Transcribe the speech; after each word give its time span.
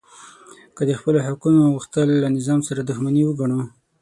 که 0.75 0.81
د 0.89 0.91
خپلو 0.99 1.19
حقونو 1.27 1.61
غوښتل 1.75 2.07
له 2.23 2.27
نظام 2.37 2.59
سره 2.67 2.81
دښمني 2.89 3.23
وګڼو 3.25 3.59